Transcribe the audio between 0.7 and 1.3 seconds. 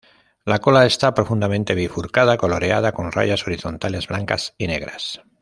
está